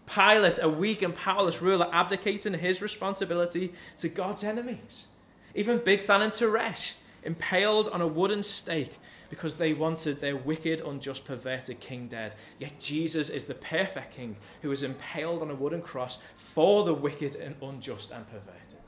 [0.07, 5.09] Pilate, a weak and powerless ruler, abdicating his responsibility to God's enemies.
[5.57, 11.25] Even Bigthan and Teresh, impaled on a wooden stake because they wanted their wicked, unjust,
[11.25, 12.37] perverted king dead.
[12.61, 16.95] Yet Jesus is the perfect king who is impaled on a wooden cross for the
[16.95, 18.86] wicked and unjust and perverted.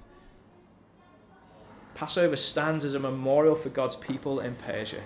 [1.98, 5.02] Passover stands as a memorial for God's people in Persia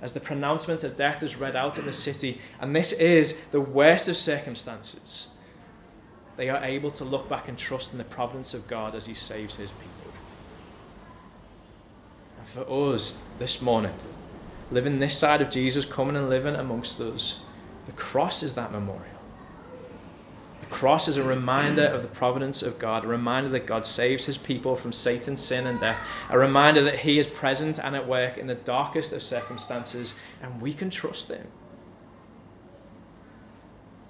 [0.00, 3.60] as the pronouncement of death is read out in the city, and this is the
[3.60, 5.28] worst of circumstances
[6.36, 9.14] they are able to look back and trust in the providence of God as He
[9.14, 10.12] saves His people.
[12.38, 13.92] And for us this morning,
[14.70, 17.42] living this side of Jesus, coming and living amongst us,
[17.86, 19.11] the cross is that memorial.
[20.72, 24.38] Cross is a reminder of the providence of God, a reminder that God saves his
[24.38, 25.98] people from Satan's sin and death,
[26.30, 30.60] a reminder that he is present and at work in the darkest of circumstances, and
[30.60, 31.46] we can trust him.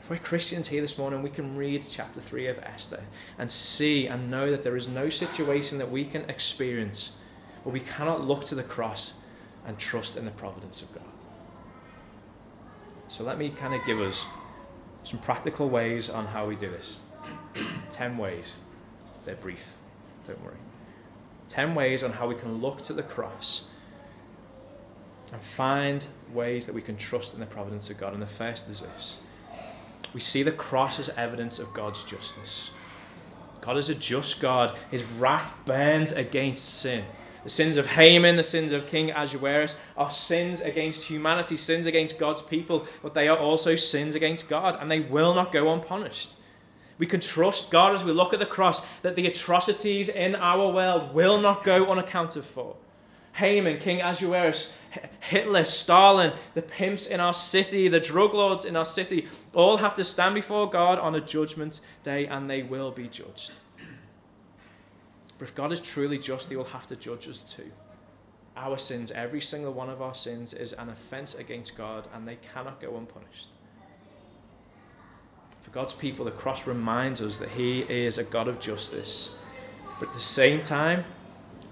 [0.01, 3.03] If we're Christians here this morning, we can read chapter 3 of Esther
[3.39, 7.13] and see and know that there is no situation that we can experience
[7.65, 9.15] where we cannot look to the cross
[9.67, 11.05] and trust in the providence of God.
[13.09, 14.25] So let me kind of give us
[15.05, 17.01] some practical ways on how we do this.
[17.91, 18.57] 10 ways.
[19.25, 19.65] They're brief,
[20.27, 20.57] don't worry.
[21.49, 23.65] 10 ways on how we can look to the cross
[25.33, 28.13] and find ways that we can trust in the providence of God.
[28.13, 29.19] And the first is this
[30.15, 32.71] we see the cross as evidence of God's justice.
[33.61, 34.77] God is a just God.
[34.91, 37.05] His wrath burns against sin.
[37.45, 42.19] The sins of Haman, the sins of King Ahasuerus are sins against humanity, sins against
[42.19, 46.33] God's people, but they are also sins against God, and they will not go unpunished.
[46.99, 50.71] We can trust God as we look at the cross that the atrocities in our
[50.71, 52.77] world will not go unaccounted for.
[53.33, 54.73] Haman, King Ahasuerus,
[55.21, 59.95] Hitler, Stalin, the pimps in our city, the drug lords in our city, all have
[59.95, 63.53] to stand before God on a judgment day and they will be judged.
[65.43, 67.69] But if God is truly just, He will have to judge us too.
[68.57, 72.37] Our sins, every single one of our sins, is an offense against God and they
[72.55, 73.49] cannot go unpunished.
[75.63, 79.35] For God's people, the cross reminds us that He is a God of justice.
[79.99, 81.05] But at the same time,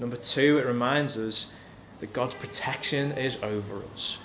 [0.01, 1.53] number two, it reminds us
[2.01, 4.19] that God's protection is over us.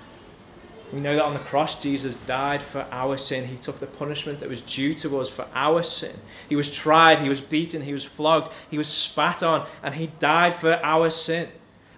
[0.94, 3.48] We know that on the cross, Jesus died for our sin.
[3.48, 6.16] He took the punishment that was due to us for our sin.
[6.48, 10.08] He was tried, he was beaten, he was flogged, he was spat on, and he
[10.20, 11.50] died for our sin.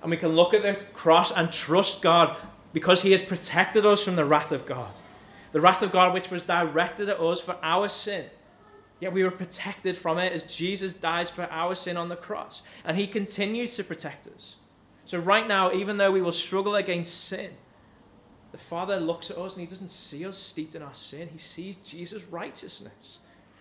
[0.01, 2.37] And we can look at the cross and trust God
[2.73, 4.91] because he has protected us from the wrath of God.
[5.51, 8.25] The wrath of God, which was directed at us for our sin.
[8.99, 12.63] Yet we were protected from it as Jesus dies for our sin on the cross.
[12.83, 14.55] And he continues to protect us.
[15.05, 17.51] So, right now, even though we will struggle against sin,
[18.51, 21.29] the Father looks at us and He doesn't see us steeped in our sin.
[21.31, 23.19] He sees Jesus' righteousness.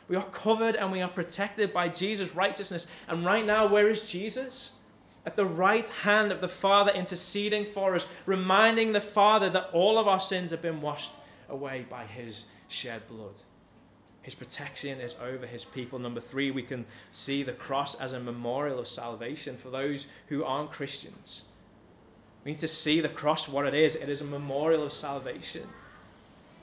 [0.09, 2.87] We are covered and we are protected by Jesus' righteousness.
[3.09, 4.73] And right now, where is Jesus?
[5.25, 9.99] At the right hand of the Father, interceding for us, reminding the Father that all
[9.99, 11.15] of our sins have been washed
[11.49, 13.41] away by His shed blood.
[14.27, 16.01] His protection is over his people.
[16.01, 20.43] Number three, we can see the cross as a memorial of salvation for those who
[20.43, 21.45] aren't Christians.
[22.47, 23.97] We need to see the cross what it is.
[23.97, 25.65] It is a memorial of salvation.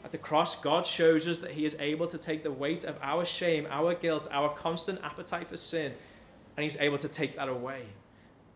[0.06, 2.96] At the cross, God shows us that He is able to take the weight of
[3.02, 5.91] our shame, our guilt, our constant appetite for sin,
[6.56, 7.82] and He's able to take that away.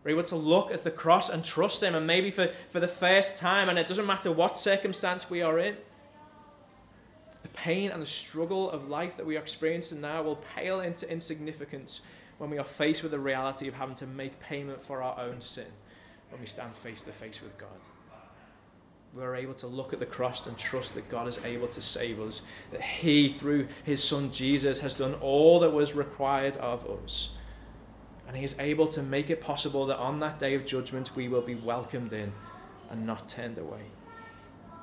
[0.02, 2.88] We're able to look at the cross and trust Him, and maybe for, for the
[2.88, 5.76] first time, and it doesn't matter what circumstance we are in,
[7.42, 11.06] the pain and the struggle of life that we are experiencing now will pale into
[11.12, 12.00] insignificance
[12.38, 15.42] when we are faced with the reality of having to make payment for our own
[15.42, 15.66] sin
[16.30, 17.68] when we stand face to face with God.
[19.14, 21.80] We are able to look at the cross and trust that God is able to
[21.80, 26.88] save us, that He, through His Son Jesus, has done all that was required of
[26.88, 27.30] us.
[28.26, 31.28] And He is able to make it possible that on that day of judgment we
[31.28, 32.32] will be welcomed in
[32.90, 33.80] and not turned away.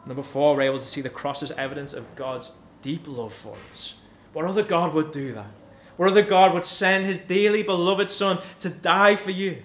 [0.05, 3.55] Number four, we're able to see the cross as evidence of God's deep love for
[3.71, 3.95] us.
[4.33, 5.51] What other God would do that?
[5.97, 9.63] What other God would send his dearly beloved Son to die for you?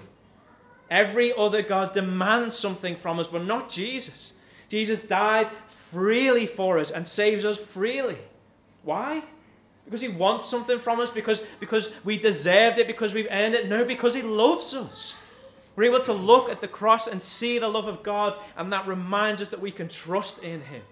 [0.91, 4.33] Every other God demands something from us, but not Jesus.
[4.69, 5.49] Jesus died
[5.91, 8.19] freely for us and saves us freely.
[8.83, 9.23] Why?
[9.85, 13.69] Because he wants something from us, because, because we deserved it, because we've earned it.
[13.69, 15.17] No, because he loves us.
[15.77, 18.87] We're able to look at the cross and see the love of God, and that
[18.87, 20.83] reminds us that we can trust in Him.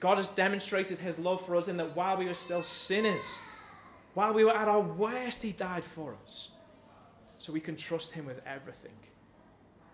[0.00, 3.40] God has demonstrated His love for us in that while we were still sinners,
[4.14, 6.50] while we were at our worst, He died for us.
[7.38, 8.92] So we can trust Him with everything.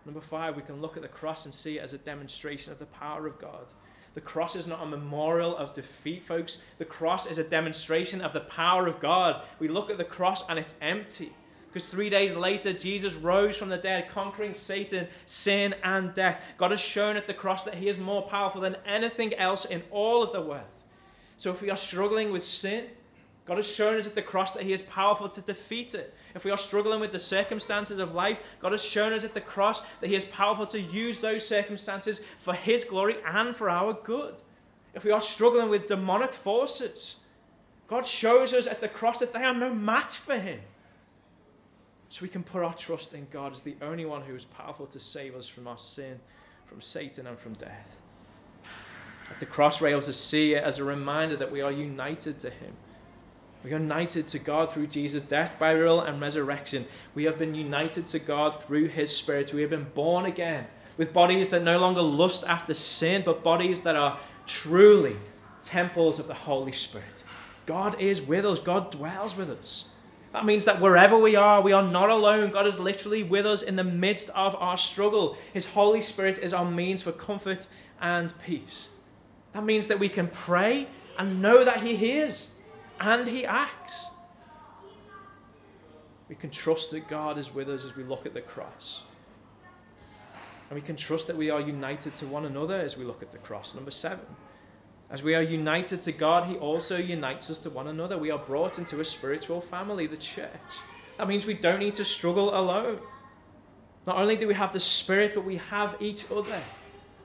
[0.04, 2.78] Number five, we can look at the cross and see it as a demonstration of
[2.78, 3.66] the power of God.
[4.14, 6.58] The cross is not a memorial of defeat, folks.
[6.78, 9.42] The cross is a demonstration of the power of God.
[9.58, 11.32] We look at the cross and it's empty.
[11.72, 16.42] Because three days later, Jesus rose from the dead, conquering Satan, sin, and death.
[16.58, 19.82] God has shown at the cross that He is more powerful than anything else in
[19.90, 20.66] all of the world.
[21.38, 22.88] So if we are struggling with sin,
[23.44, 26.14] God has shown us at the cross that He is powerful to defeat it.
[26.35, 29.40] If we are struggling with the circumstances of life, God has shown us at the
[29.40, 33.94] cross that He is powerful to use those circumstances for His glory and for our
[33.94, 34.37] good.
[34.94, 37.16] If we are struggling with demonic forces,
[37.88, 40.61] God shows us at the cross that they are no match for Him.
[42.11, 44.87] So we can put our trust in God as the only one who is powerful
[44.87, 46.20] to save us from our sin,
[46.66, 47.96] from Satan, and from death.
[49.31, 52.38] At the cross, we're able to see it as a reminder that we are united
[52.40, 52.74] to Him.
[53.64, 56.87] We are united to God through Jesus' death, burial, and resurrection.
[57.14, 59.53] We have been united to God through His Spirit.
[59.53, 63.83] We have been born again with bodies that no longer lust after sin, but bodies
[63.83, 65.16] that are truly
[65.62, 67.22] temples of the Holy Spirit.
[67.66, 69.88] God is with us, God dwells with us.
[70.33, 72.51] That means that wherever we are, we are not alone.
[72.51, 75.37] God is literally with us in the midst of our struggle.
[75.53, 77.68] His Holy Spirit is our means for comfort
[78.01, 78.88] and peace.
[79.53, 82.48] That means that we can pray and know that He hears
[83.00, 84.11] and He acts.
[86.28, 89.02] We can trust that God is with us as we look at the cross.
[90.70, 93.33] And we can trust that we are united to one another as we look at
[93.33, 93.74] the cross.
[93.74, 94.24] Number seven.
[95.11, 98.16] As we are united to God, He also unites us to one another.
[98.16, 100.48] We are brought into a spiritual family, the church.
[101.18, 102.98] That means we don't need to struggle alone.
[104.07, 106.62] Not only do we have the Spirit, but we have each other.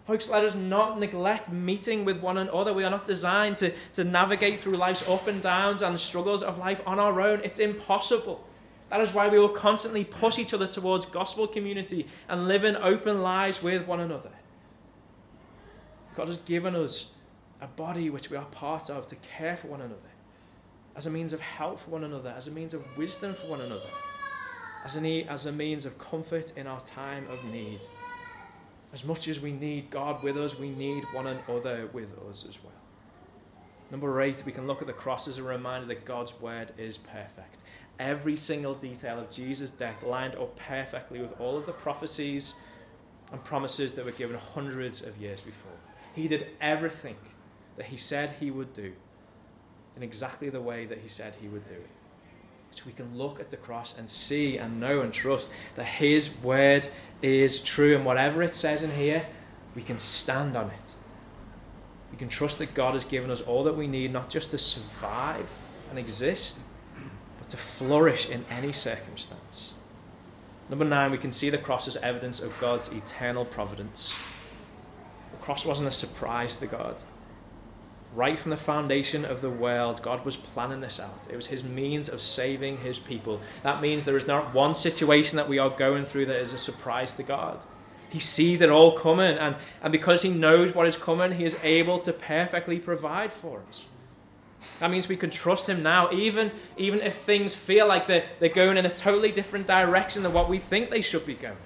[0.08, 2.74] Folks, let us not neglect meeting with one another.
[2.74, 6.58] We are not designed to, to navigate through life's up and downs and struggles of
[6.58, 7.42] life on our own.
[7.44, 8.42] It's impossible.
[8.90, 12.78] That is why we will constantly push each other towards gospel community and live in
[12.78, 14.32] open lives with one another.
[16.16, 17.08] God has given us
[17.60, 20.00] a body which we are part of to care for one another,
[20.96, 23.60] as a means of help for one another, as a means of wisdom for one
[23.60, 23.90] another,
[24.86, 27.82] as a, as a means of comfort in our time of need.
[28.94, 32.58] As much as we need God with us, we need one another with us as
[32.64, 32.74] well.
[33.92, 36.98] Number eight, we can look at the cross as a reminder that God's word is
[36.98, 37.64] perfect.
[38.00, 42.56] Every single detail of Jesus' death lined up perfectly with all of the prophecies
[43.32, 45.72] and promises that were given hundreds of years before.
[46.16, 47.16] He did everything
[47.76, 48.94] that he said he would do
[49.96, 51.90] in exactly the way that he said he would do it.
[52.78, 56.38] So we can look at the cross and see and know and trust that his
[56.44, 56.88] word
[57.24, 57.96] is true.
[57.96, 59.26] And whatever it says in here,
[59.74, 60.94] we can stand on it.
[62.12, 64.60] We can trust that God has given us all that we need, not just to
[64.60, 65.50] survive
[65.90, 66.60] and exist,
[67.40, 69.74] but to flourish in any circumstance.
[70.70, 74.14] Number nine, we can see the cross as evidence of God's eternal providence.
[75.32, 76.98] The cross wasn't a surprise to God.
[78.16, 81.28] Right from the foundation of the world, God was planning this out.
[81.30, 83.40] It was His means of saving His people.
[83.64, 86.58] That means there is not one situation that we are going through that is a
[86.58, 87.64] surprise to God.
[88.10, 91.58] He sees it all coming, and, and because He knows what is coming, He is
[91.64, 93.84] able to perfectly provide for us.
[94.80, 98.50] That means we can trust Him now, even, even if things feel like they're, they're
[98.50, 101.58] going in a totally different direction than what we think they should be going.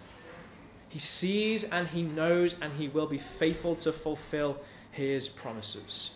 [0.89, 4.57] He sees and He knows, and He will be faithful to fulfill
[4.91, 6.11] His promises.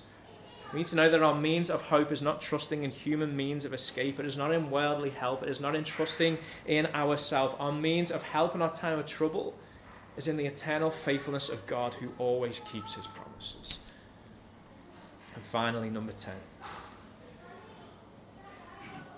[0.74, 3.66] We need to know that our means of hope is not trusting in human means
[3.66, 4.20] of escape.
[4.20, 5.44] It is not in worldly help.
[5.44, 7.56] It is not in trusting in ourselves.
[7.60, 9.54] Our means of help in our time of trouble
[10.18, 13.78] is in the eternal faithfulness of God who always keeps his promises.
[15.34, 16.34] And finally, number 10.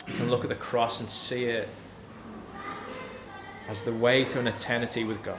[0.07, 1.67] You can look at the cross and see it
[3.67, 5.37] as the way to an eternity with God.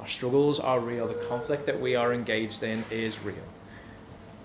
[0.00, 1.06] Our struggles are real.
[1.06, 3.36] The conflict that we are engaged in is real.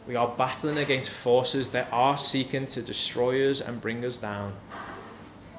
[0.08, 4.54] We are battling against forces that are seeking to destroy us and bring us down.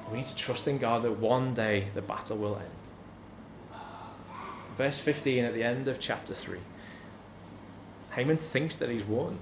[0.09, 3.81] We need to trust in God that one day the battle will end.
[4.77, 6.59] Verse 15 at the end of chapter 3.
[8.11, 9.37] Haman thinks that he's won.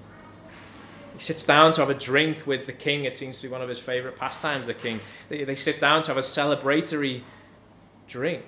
[1.14, 3.06] He sits down to have a drink with the king.
[3.06, 5.00] It seems to be one of his favorite pastimes, the king.
[5.30, 7.22] They, they sit down to have a celebratory
[8.08, 8.46] drink.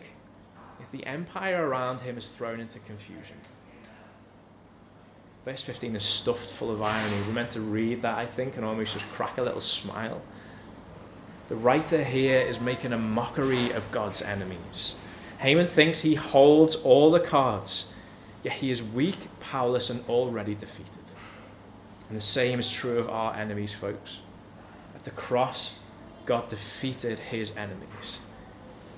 [0.80, 3.38] If the empire around him is thrown into confusion.
[5.48, 7.16] Verse 15 is stuffed full of irony.
[7.26, 10.22] We're meant to read that, I think, and almost just crack a little smile.
[11.48, 14.98] The writer here is making a mockery of God's enemies.
[15.38, 17.94] Haman thinks he holds all the cards,
[18.44, 21.06] yet he is weak, powerless, and already defeated.
[22.10, 24.20] And the same is true of our enemies, folks.
[24.96, 25.80] At the cross,
[26.26, 28.20] God defeated his enemies.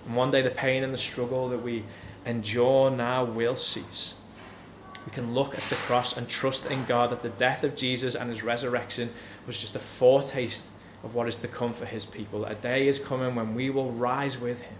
[0.08, 1.84] And one day, the pain and the struggle that we
[2.26, 4.16] endure now will cease
[5.10, 8.14] we can look at the cross and trust in God that the death of Jesus
[8.14, 9.10] and his resurrection
[9.47, 10.70] was just a foretaste
[11.03, 12.45] of what is to come for his people.
[12.45, 14.78] A day is coming when we will rise with him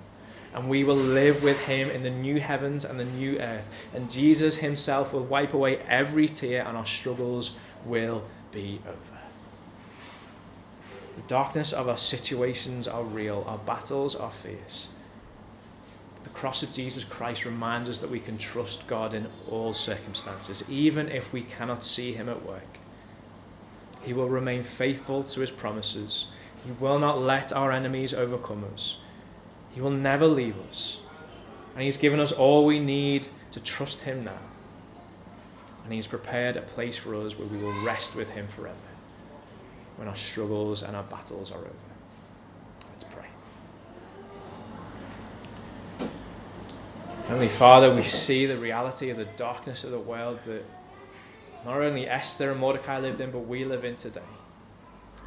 [0.54, 3.68] and we will live with him in the new heavens and the new earth.
[3.96, 9.20] And Jesus himself will wipe away every tear and our struggles will be over.
[11.16, 14.90] The darkness of our situations are real, our battles are fierce.
[16.24, 20.64] The cross of Jesus Christ reminds us that we can trust God in all circumstances,
[20.70, 22.78] even if we cannot see Him at work.
[24.02, 26.28] He will remain faithful to His promises.
[26.66, 28.98] He will not let our enemies overcome us.
[29.72, 31.00] He will never leave us.
[31.74, 34.40] And He's given us all we need to trust Him now.
[35.84, 38.76] And He's prepared a place for us where we will rest with Him forever
[39.96, 41.89] when our struggles and our battles are over.
[47.30, 50.66] Heavenly Father, we see the reality of the darkness of the world that
[51.64, 54.22] not only Esther and Mordecai lived in, but we live in today.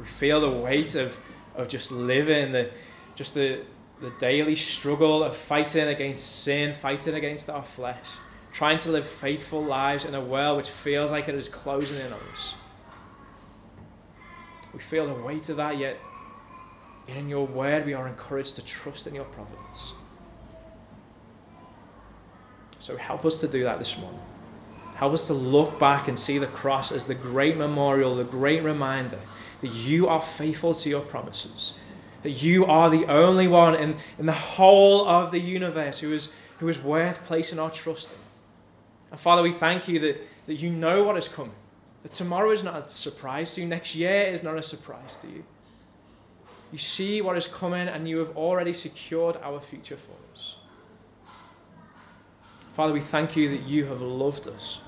[0.01, 1.15] We feel the weight of,
[1.55, 2.71] of just living, the,
[3.15, 3.61] just the,
[4.01, 8.09] the daily struggle of fighting against sin, fighting against our flesh,
[8.51, 12.11] trying to live faithful lives in a world which feels like it is closing in
[12.11, 12.53] on us.
[14.73, 15.97] We feel the weight of that, yet
[17.07, 19.93] in your word we are encouraged to trust in your providence.
[22.83, 24.19] So help us to do that this morning.
[24.95, 28.61] Help us to look back and see the cross as the great memorial, the great
[28.61, 29.21] reminder
[29.61, 31.75] that you are faithful to your promises,
[32.23, 36.33] that you are the only one in, in the whole of the universe who is,
[36.59, 38.17] who is worth placing our trust in.
[39.11, 40.17] And Father, we thank you that,
[40.47, 41.55] that you know what is coming,
[42.01, 45.27] that tomorrow is not a surprise to you, next year is not a surprise to
[45.27, 45.45] you.
[46.73, 50.57] You see what is coming, and you have already secured our future for us.
[52.73, 54.79] Father, we thank you that you have loved us.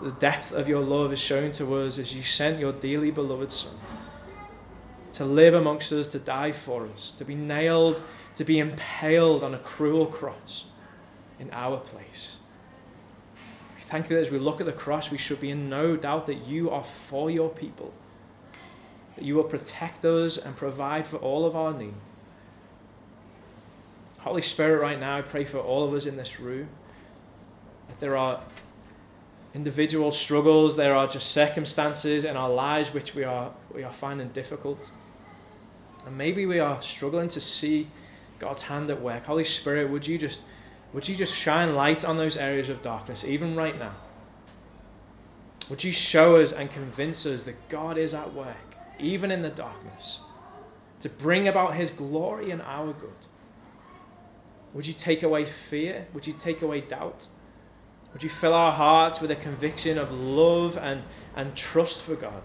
[0.00, 3.52] The depth of your love is shown to us as you sent your dearly beloved
[3.52, 3.74] Son
[5.12, 8.02] to live amongst us, to die for us, to be nailed,
[8.34, 10.64] to be impaled on a cruel cross
[11.38, 12.36] in our place.
[13.76, 15.96] We thank you that as we look at the cross, we should be in no
[15.96, 17.92] doubt that you are for your people,
[19.16, 21.94] that you will protect us and provide for all of our need.
[24.18, 26.68] Holy Spirit, right now, I pray for all of us in this room.
[28.00, 28.40] There are
[29.54, 34.28] individual struggles, there are just circumstances in our lives which we are, we are finding
[34.28, 34.90] difficult.
[36.06, 37.88] And maybe we are struggling to see
[38.38, 39.26] God's hand at work.
[39.26, 40.42] Holy Spirit, would you just
[40.92, 43.94] would you just shine light on those areas of darkness, even right now?
[45.70, 49.48] Would you show us and convince us that God is at work, even in the
[49.48, 50.20] darkness,
[51.00, 53.10] to bring about His glory and our good?
[54.74, 56.06] Would you take away fear?
[56.12, 57.28] Would you take away doubt?
[58.12, 61.02] Would you fill our hearts with a conviction of love and,
[61.34, 62.42] and trust for God?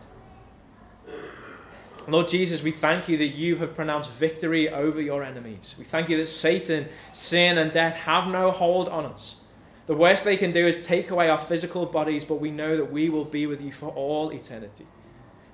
[2.08, 5.76] Lord Jesus, we thank you that you have pronounced victory over your enemies.
[5.78, 9.42] We thank you that Satan, sin, and death have no hold on us.
[9.88, 12.92] The worst they can do is take away our physical bodies, but we know that
[12.92, 14.88] we will be with you for all eternity,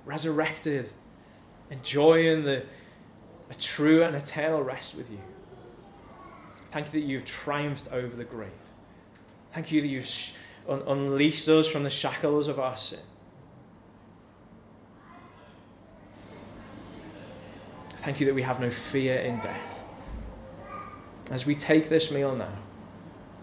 [0.04, 0.90] resurrected,
[1.70, 2.64] enjoying the,
[3.50, 5.20] a true and eternal rest with you.
[6.70, 8.50] Thank you that you've triumphed over the grave.
[9.54, 10.10] Thank you that you've
[10.68, 12.98] un- unleashed us from the shackles of our sin.
[18.02, 19.84] Thank you that we have no fear in death.
[21.30, 22.58] As we take this meal now,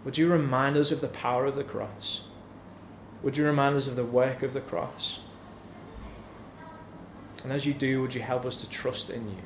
[0.03, 2.21] would you remind us of the power of the cross?
[3.23, 5.19] Would you remind us of the work of the cross?
[7.43, 9.37] And as you do, would you help us to trust in you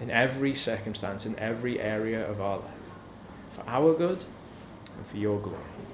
[0.00, 2.70] in every circumstance, in every area of our life,
[3.52, 4.24] for our good
[4.96, 5.91] and for your glory?